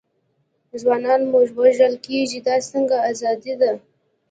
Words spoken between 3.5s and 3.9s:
ده.